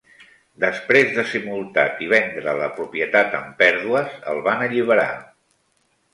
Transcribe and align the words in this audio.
Després 0.61 1.11
de 1.17 1.25
ser 1.33 1.41
multat 1.43 2.01
i 2.05 2.09
vendre 2.13 2.57
la 2.61 2.71
propietat 2.79 3.37
amb 3.41 3.55
pèrdues, 3.61 4.19
el 4.35 4.43
van 4.51 4.67
alliberar. 4.71 5.09